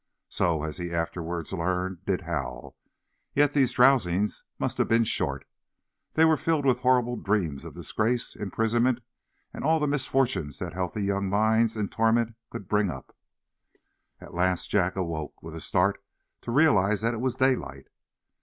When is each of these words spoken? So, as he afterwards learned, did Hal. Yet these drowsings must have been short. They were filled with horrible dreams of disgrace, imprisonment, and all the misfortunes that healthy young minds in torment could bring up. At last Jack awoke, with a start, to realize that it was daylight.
So, 0.29 0.63
as 0.63 0.77
he 0.77 0.91
afterwards 0.91 1.53
learned, 1.53 2.05
did 2.05 2.21
Hal. 2.21 2.75
Yet 3.35 3.53
these 3.53 3.73
drowsings 3.73 4.43
must 4.57 4.79
have 4.79 4.87
been 4.87 5.03
short. 5.03 5.45
They 6.15 6.25
were 6.25 6.37
filled 6.37 6.65
with 6.65 6.79
horrible 6.79 7.17
dreams 7.17 7.65
of 7.65 7.75
disgrace, 7.75 8.35
imprisonment, 8.35 9.01
and 9.53 9.63
all 9.63 9.79
the 9.79 9.85
misfortunes 9.85 10.57
that 10.57 10.73
healthy 10.73 11.03
young 11.03 11.29
minds 11.29 11.77
in 11.77 11.87
torment 11.89 12.33
could 12.49 12.67
bring 12.67 12.89
up. 12.89 13.15
At 14.19 14.33
last 14.33 14.71
Jack 14.71 14.95
awoke, 14.95 15.43
with 15.43 15.53
a 15.53 15.61
start, 15.61 16.03
to 16.41 16.49
realize 16.49 17.01
that 17.01 17.13
it 17.13 17.21
was 17.21 17.35
daylight. 17.35 17.87